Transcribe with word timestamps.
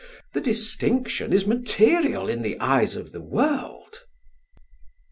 The 0.33 0.41
distinction 0.41 1.31
is 1.31 1.45
material 1.45 2.27
in 2.27 2.41
the 2.41 2.59
eyes 2.59 2.95
of 2.95 3.11
the 3.11 3.21
world." 3.21 3.99